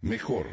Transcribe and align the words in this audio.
Mejor 0.00 0.46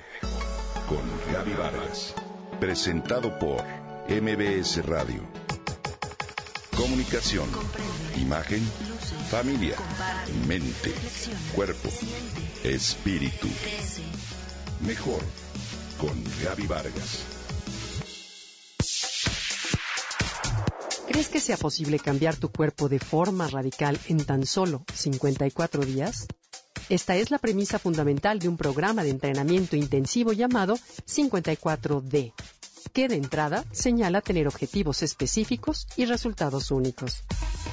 con 0.90 1.04
Gaby 1.32 1.54
Vargas. 1.54 2.16
Presentado 2.60 3.38
por 3.38 3.64
MBS 4.10 4.84
Radio. 4.84 5.22
Comunicación, 6.76 7.48
imagen, 8.18 8.64
familia, 9.30 9.76
mente, 10.48 10.92
cuerpo, 11.54 11.90
espíritu. 12.64 13.48
Mejor 14.82 15.22
con 16.00 16.24
Gaby 16.44 16.66
Vargas. 16.66 17.24
¿Crees 21.08 21.30
que 21.30 21.40
sea 21.40 21.58
posible 21.58 22.00
cambiar 22.00 22.36
tu 22.36 22.52
cuerpo 22.52 22.90
de 22.90 22.98
forma 22.98 23.48
radical 23.48 24.00
en 24.08 24.26
tan 24.26 24.48
solo 24.48 24.84
54 24.92 25.86
días? 25.86 26.26
Esta 26.88 27.16
es 27.16 27.32
la 27.32 27.40
premisa 27.40 27.80
fundamental 27.80 28.38
de 28.38 28.48
un 28.48 28.58
programa 28.58 29.04
de 29.04 29.10
entrenamiento 29.10 29.76
intensivo 29.76 30.34
llamado 30.34 30.76
54D, 31.08 32.32
que 32.94 33.08
de 33.08 33.16
entrada 33.16 33.66
señala 33.72 34.22
tener 34.22 34.48
objetivos 34.48 35.02
específicos 35.02 35.88
y 35.98 36.06
resultados 36.06 36.70
únicos. 36.70 37.24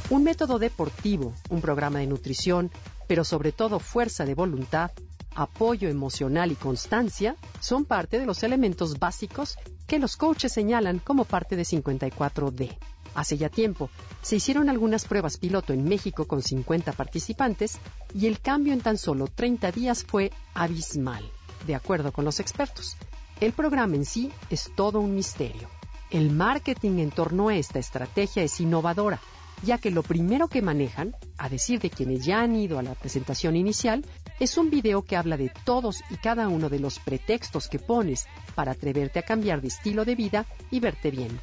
Un 0.08 0.24
método 0.24 0.58
deportivo, 0.58 1.34
un 1.50 1.60
programa 1.60 1.98
de 1.98 2.06
nutrición, 2.06 2.70
pero 3.06 3.22
sobre 3.22 3.52
todo 3.52 3.80
fuerza 3.80 4.24
de 4.24 4.34
voluntad, 4.34 4.92
apoyo 5.34 5.90
emocional 5.90 6.50
y 6.50 6.54
constancia 6.54 7.36
son 7.60 7.84
parte 7.84 8.18
de 8.18 8.24
los 8.24 8.42
elementos 8.42 8.98
básicos 8.98 9.58
que 9.86 9.98
los 9.98 10.16
coaches 10.16 10.52
señalan 10.52 11.00
como 11.00 11.26
parte 11.26 11.54
de 11.54 11.64
54D. 11.64 12.78
Hace 13.14 13.36
ya 13.36 13.48
tiempo, 13.48 13.90
se 14.22 14.36
hicieron 14.36 14.70
algunas 14.70 15.04
pruebas 15.04 15.36
piloto 15.36 15.72
en 15.72 15.84
México 15.84 16.26
con 16.26 16.42
50 16.42 16.92
participantes 16.92 17.78
y 18.14 18.26
el 18.26 18.40
cambio 18.40 18.72
en 18.72 18.80
tan 18.80 18.96
solo 18.96 19.26
30 19.26 19.70
días 19.72 20.04
fue 20.04 20.30
abismal, 20.54 21.24
de 21.66 21.74
acuerdo 21.74 22.12
con 22.12 22.24
los 22.24 22.40
expertos. 22.40 22.96
El 23.40 23.52
programa 23.52 23.96
en 23.96 24.04
sí 24.04 24.30
es 24.50 24.70
todo 24.74 25.00
un 25.00 25.14
misterio. 25.14 25.68
El 26.10 26.30
marketing 26.30 26.98
en 26.98 27.10
torno 27.10 27.48
a 27.48 27.56
esta 27.56 27.78
estrategia 27.78 28.42
es 28.42 28.60
innovadora, 28.60 29.20
ya 29.62 29.78
que 29.78 29.90
lo 29.90 30.02
primero 30.02 30.48
que 30.48 30.62
manejan, 30.62 31.14
a 31.38 31.48
decir 31.48 31.80
de 31.80 31.90
quienes 31.90 32.24
ya 32.24 32.40
han 32.40 32.56
ido 32.56 32.78
a 32.78 32.82
la 32.82 32.94
presentación 32.94 33.56
inicial, 33.56 34.04
es 34.40 34.56
un 34.58 34.70
video 34.70 35.02
que 35.02 35.16
habla 35.16 35.36
de 35.36 35.52
todos 35.64 36.02
y 36.10 36.16
cada 36.16 36.48
uno 36.48 36.68
de 36.68 36.80
los 36.80 36.98
pretextos 36.98 37.68
que 37.68 37.78
pones 37.78 38.26
para 38.54 38.72
atreverte 38.72 39.18
a 39.18 39.22
cambiar 39.22 39.60
de 39.60 39.68
estilo 39.68 40.04
de 40.04 40.14
vida 40.14 40.46
y 40.70 40.80
verte 40.80 41.10
bien. 41.10 41.40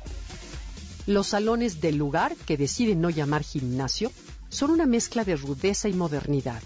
Los 1.10 1.30
salones 1.30 1.82
del 1.82 1.98
lugar, 1.98 2.36
que 2.46 2.56
deciden 2.56 3.02
no 3.02 3.10
llamar 3.10 3.42
gimnasio, 3.42 4.12
son 4.50 4.70
una 4.70 4.86
mezcla 4.86 5.24
de 5.24 5.36
rudeza 5.36 5.90
y 5.90 5.94
modernidad. 5.94 6.62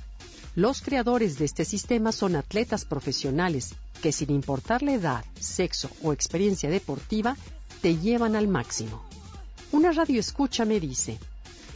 Los 0.54 0.82
creadores 0.82 1.40
de 1.40 1.46
este 1.46 1.64
sistema 1.64 2.12
son 2.12 2.36
atletas 2.36 2.84
profesionales 2.84 3.74
que 4.02 4.12
sin 4.12 4.32
importar 4.32 4.84
la 4.84 4.96
edad, 4.96 5.24
sexo 5.40 5.90
o 6.04 6.12
experiencia 6.12 6.70
deportiva, 6.70 7.38
te 7.82 7.96
llevan 7.96 8.36
al 8.36 8.50
máximo. 8.50 9.02
Una 9.72 9.94
radio 9.94 10.20
escucha 10.20 10.66
me 10.66 10.82
dice, 10.82 11.18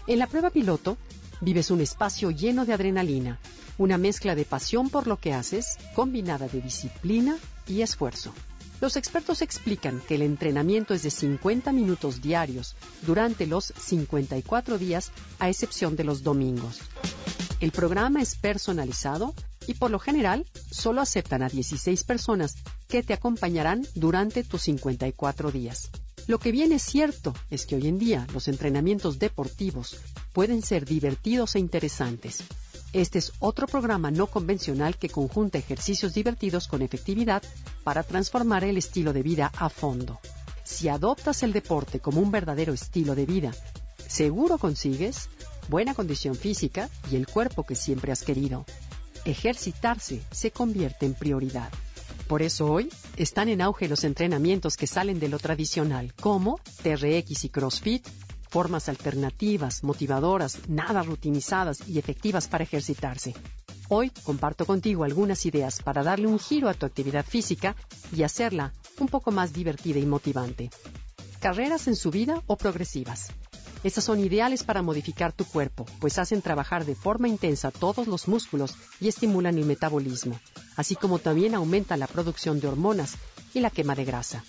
en 0.05 0.19
la 0.19 0.27
prueba 0.27 0.49
piloto 0.49 0.97
vives 1.39 1.71
un 1.71 1.79
espacio 1.79 2.31
lleno 2.31 2.65
de 2.65 2.73
adrenalina, 2.73 3.39
una 3.77 3.97
mezcla 3.97 4.35
de 4.35 4.43
pasión 4.43 4.89
por 4.89 5.07
lo 5.07 5.15
que 5.15 5.33
haces, 5.33 5.77
combinada 5.95 6.49
de 6.49 6.59
disciplina 6.59 7.37
y 7.65 7.81
esfuerzo. 7.81 8.33
Los 8.79 8.95
expertos 8.95 9.41
explican 9.41 10.01
que 10.07 10.15
el 10.15 10.21
entrenamiento 10.21 10.93
es 10.93 11.01
de 11.01 11.09
50 11.09 11.71
minutos 11.71 12.21
diarios 12.21 12.75
durante 13.01 13.47
los 13.47 13.73
54 13.75 14.77
días, 14.77 15.11
a 15.39 15.49
excepción 15.49 15.95
de 15.95 16.03
los 16.03 16.21
domingos. 16.21 16.79
El 17.59 17.71
programa 17.71 18.21
es 18.21 18.35
personalizado 18.35 19.33
y 19.65 19.73
por 19.73 19.89
lo 19.89 19.97
general 19.97 20.45
solo 20.69 21.01
aceptan 21.01 21.41
a 21.41 21.49
16 21.49 22.03
personas 22.03 22.55
que 22.87 23.01
te 23.01 23.13
acompañarán 23.13 23.85
durante 23.95 24.43
tus 24.43 24.61
54 24.63 25.51
días. 25.51 25.89
Lo 26.27 26.37
que 26.37 26.51
bien 26.51 26.71
es 26.71 26.83
cierto 26.83 27.33
es 27.49 27.65
que 27.65 27.75
hoy 27.75 27.87
en 27.87 27.97
día 27.97 28.27
los 28.33 28.47
entrenamientos 28.47 29.17
deportivos 29.17 29.97
pueden 30.33 30.61
ser 30.61 30.85
divertidos 30.85 31.55
e 31.55 31.59
interesantes, 31.59 32.43
este 32.93 33.19
es 33.19 33.33
otro 33.39 33.67
programa 33.67 34.11
no 34.11 34.27
convencional 34.27 34.97
que 34.97 35.09
conjunta 35.09 35.57
ejercicios 35.57 36.13
divertidos 36.13 36.67
con 36.67 36.81
efectividad 36.81 37.43
para 37.83 38.03
transformar 38.03 38.63
el 38.63 38.77
estilo 38.77 39.13
de 39.13 39.23
vida 39.23 39.51
a 39.57 39.69
fondo. 39.69 40.19
Si 40.63 40.89
adoptas 40.89 41.43
el 41.43 41.53
deporte 41.53 41.99
como 41.99 42.21
un 42.21 42.31
verdadero 42.31 42.73
estilo 42.73 43.15
de 43.15 43.25
vida, 43.25 43.51
seguro 44.07 44.57
consigues 44.57 45.29
buena 45.69 45.93
condición 45.93 46.35
física 46.35 46.89
y 47.11 47.15
el 47.15 47.27
cuerpo 47.27 47.63
que 47.63 47.75
siempre 47.75 48.11
has 48.11 48.23
querido. 48.23 48.65
Ejercitarse 49.25 50.21
se 50.31 50.51
convierte 50.51 51.05
en 51.05 51.13
prioridad. 51.13 51.69
Por 52.27 52.41
eso 52.41 52.65
hoy 52.65 52.89
están 53.15 53.49
en 53.49 53.61
auge 53.61 53.87
los 53.87 54.03
entrenamientos 54.03 54.75
que 54.75 54.87
salen 54.87 55.19
de 55.19 55.29
lo 55.29 55.39
tradicional, 55.39 56.13
como 56.13 56.59
TRX 56.83 57.45
y 57.45 57.49
CrossFit, 57.49 58.07
formas 58.49 58.89
alternativas, 58.89 59.83
motivadoras, 59.83 60.67
nada 60.67 61.03
rutinizadas 61.03 61.87
y 61.87 61.99
efectivas 61.99 62.47
para 62.47 62.63
ejercitarse. 62.63 63.33
Hoy 63.89 64.11
comparto 64.23 64.65
contigo 64.65 65.03
algunas 65.03 65.45
ideas 65.45 65.81
para 65.81 66.03
darle 66.03 66.27
un 66.27 66.39
giro 66.39 66.67
a 66.67 66.73
tu 66.73 66.85
actividad 66.85 67.25
física 67.25 67.75
y 68.13 68.23
hacerla 68.23 68.73
un 68.99 69.07
poco 69.07 69.31
más 69.31 69.53
divertida 69.53 69.99
y 69.99 70.05
motivante. 70.05 70.69
Carreras 71.39 71.87
en 71.87 71.95
subida 71.95 72.41
o 72.47 72.57
progresivas. 72.57 73.29
Estas 73.83 74.03
son 74.03 74.19
ideales 74.19 74.63
para 74.63 74.81
modificar 74.81 75.31
tu 75.31 75.45
cuerpo, 75.45 75.85
pues 75.99 76.17
hacen 76.17 76.41
trabajar 76.41 76.83
de 76.83 76.95
forma 76.95 77.27
intensa 77.27 77.71
todos 77.71 78.07
los 78.07 78.27
músculos 78.27 78.75
y 78.99 79.07
estimulan 79.07 79.57
el 79.57 79.65
metabolismo, 79.65 80.37
así 80.75 80.95
como 80.95 81.19
también 81.19 81.55
aumentan 81.55 81.99
la 81.99 82.07
producción 82.07 82.59
de 82.59 82.67
hormonas 82.67 83.15
y 83.53 83.59
la 83.59 83.69
quema 83.69 83.95
de 83.95 84.03
grasa. 84.03 84.43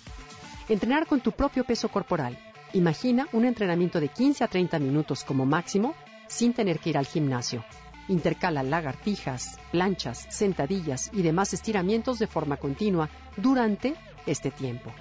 Entrenar 0.67 1.07
con 1.07 1.21
tu 1.21 1.31
propio 1.31 1.63
peso 1.63 1.89
corporal 1.89 2.37
Imagina 2.73 3.27
un 3.33 3.45
entrenamiento 3.45 3.99
de 3.99 4.09
15 4.09 4.43
a 4.43 4.47
30 4.47 4.77
minutos 4.77 5.23
como 5.23 5.43
máximo 5.43 5.95
sin 6.27 6.53
tener 6.53 6.79
que 6.79 6.91
ir 6.91 6.97
al 6.99 7.07
gimnasio. 7.07 7.65
Intercala 8.07 8.61
lagartijas, 8.61 9.57
planchas, 9.71 10.27
sentadillas 10.29 11.09
y 11.11 11.23
demás 11.23 11.53
estiramientos 11.53 12.19
de 12.19 12.27
forma 12.27 12.57
continua 12.57 13.09
durante 13.37 13.95
este 14.27 14.51
tiempo. 14.51 14.91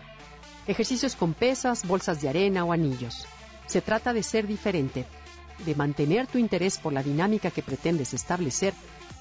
Ejercicios 0.66 1.14
con 1.14 1.34
pesas, 1.34 1.86
bolsas 1.86 2.22
de 2.22 2.30
arena 2.30 2.64
o 2.64 2.72
anillos. 2.72 3.26
Se 3.66 3.82
trata 3.82 4.14
de 4.14 4.22
ser 4.22 4.46
diferente, 4.46 5.04
de 5.66 5.74
mantener 5.74 6.26
tu 6.26 6.38
interés 6.38 6.78
por 6.78 6.94
la 6.94 7.02
dinámica 7.02 7.50
que 7.50 7.62
pretendes 7.62 8.14
establecer, 8.14 8.72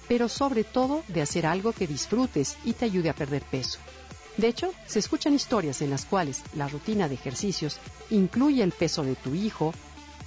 pero 0.07 0.29
sobre 0.29 0.63
todo 0.63 1.03
de 1.09 1.21
hacer 1.21 1.45
algo 1.45 1.73
que 1.73 1.87
disfrutes 1.87 2.57
y 2.63 2.73
te 2.73 2.85
ayude 2.85 3.09
a 3.09 3.13
perder 3.13 3.43
peso. 3.43 3.79
De 4.37 4.47
hecho, 4.47 4.71
se 4.85 4.99
escuchan 4.99 5.33
historias 5.33 5.81
en 5.81 5.89
las 5.89 6.05
cuales 6.05 6.43
la 6.53 6.67
rutina 6.67 7.07
de 7.09 7.15
ejercicios 7.15 7.79
incluye 8.11 8.61
el 8.61 8.71
peso 8.71 9.03
de 9.03 9.15
tu 9.15 9.33
hijo 9.33 9.73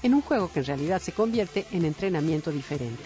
en 0.03 0.15
un 0.15 0.23
juego 0.23 0.51
que 0.51 0.61
en 0.61 0.67
realidad 0.67 1.01
se 1.01 1.13
convierte 1.13 1.67
en 1.71 1.85
entrenamiento 1.85 2.51
diferente. 2.51 3.05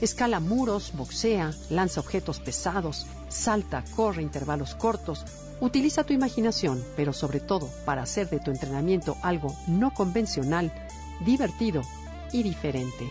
Escala 0.00 0.40
muros, 0.40 0.92
boxea, 0.94 1.52
lanza 1.70 2.00
objetos 2.00 2.40
pesados, 2.40 3.06
salta, 3.28 3.84
corre 3.94 4.22
intervalos 4.22 4.74
cortos, 4.74 5.24
utiliza 5.60 6.04
tu 6.04 6.12
imaginación, 6.12 6.82
pero 6.96 7.12
sobre 7.12 7.40
todo 7.40 7.68
para 7.84 8.02
hacer 8.02 8.28
de 8.30 8.40
tu 8.40 8.50
entrenamiento 8.50 9.16
algo 9.22 9.54
no 9.68 9.92
convencional, 9.92 10.72
divertido 11.24 11.82
y 12.32 12.42
diferente. 12.42 13.10